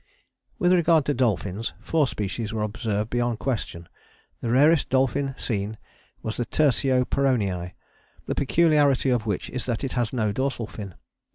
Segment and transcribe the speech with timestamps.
[0.57, 3.87] With regard to dolphins four species were observed beyond question.
[4.41, 5.77] The rarest dolphin seen
[6.23, 7.73] was Tersio peronii,
[8.25, 10.95] the peculiarity of which is that it has no dorsal fin.